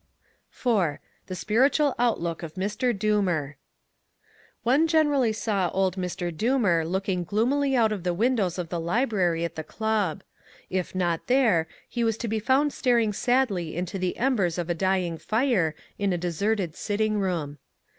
4. 0.49 0.99
The 1.27 1.35
Spiritual 1.35 1.93
Outlook 1.99 2.41
of 2.41 2.55
Mr. 2.55 2.91
Doomer 2.91 3.53
One 4.63 4.87
generally 4.87 5.31
saw 5.31 5.69
old 5.75 5.95
Mr. 5.95 6.31
Doomer 6.35 6.83
looking 6.89 7.23
gloomily 7.23 7.75
out 7.75 7.91
of 7.91 8.01
the 8.01 8.11
windows 8.15 8.57
of 8.57 8.69
the 8.69 8.79
library 8.79 9.45
of 9.45 9.53
the 9.53 9.63
club. 9.63 10.23
If 10.71 10.95
not 10.95 11.27
there, 11.27 11.67
he 11.87 12.03
was 12.03 12.17
to 12.17 12.27
be 12.27 12.39
found 12.39 12.73
staring 12.73 13.13
sadly 13.13 13.75
into 13.75 13.99
the 13.99 14.17
embers 14.17 14.57
of 14.57 14.71
a 14.71 14.73
dying 14.73 15.19
fire 15.19 15.75
in 15.99 16.11
a 16.13 16.17
deserted 16.17 16.75
sitting 16.75 17.19
room. 17.19 17.59